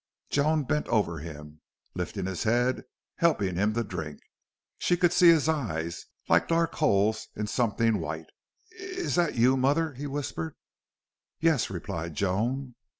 Joan 0.31 0.63
bent 0.63 0.87
over 0.87 1.19
him, 1.19 1.61
lifting 1.93 2.25
his 2.25 2.41
head, 2.41 2.85
helping 3.17 3.55
him 3.55 3.75
to 3.75 3.83
drink. 3.83 4.19
She 4.79 4.97
could 4.97 5.13
see 5.13 5.27
his 5.27 5.47
eyes, 5.47 6.07
like 6.27 6.47
dark 6.47 6.73
holes 6.73 7.27
in 7.35 7.45
something 7.45 7.99
white. 7.99 8.31
"Is 8.71 9.13
that 9.13 9.35
you 9.35 9.55
mother?" 9.57 9.93
he 9.93 10.07
whispered. 10.07 10.55
"Yes," 11.39 11.69
replied 11.69 12.15
Joan. 12.15 12.73